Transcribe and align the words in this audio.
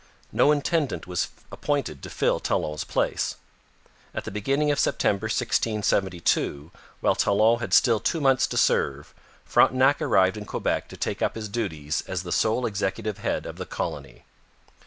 No 0.31 0.51
intendant 0.51 1.05
was 1.05 1.27
appointed 1.51 2.01
to 2.01 2.09
fill 2.09 2.39
Talon's 2.39 2.83
place. 2.83 3.35
At 4.15 4.23
the 4.23 4.31
beginning 4.31 4.71
of 4.71 4.79
September 4.79 5.25
1672, 5.25 6.71
while 7.01 7.13
Talon 7.13 7.59
had 7.59 7.71
still 7.71 7.99
two 7.99 8.19
months 8.19 8.47
to 8.47 8.57
serve, 8.57 9.13
Frontenac 9.45 10.01
arrived 10.01 10.37
in 10.37 10.45
Quebec 10.45 10.87
to 10.87 10.97
take 10.97 11.21
up 11.21 11.35
his 11.35 11.47
duties 11.49 12.03
as 12.07 12.23
the 12.23 12.31
sole 12.31 12.65
executive 12.65 13.19
head 13.19 13.45
of 13.45 13.57
the 13.57 13.67
colony. 13.67 14.23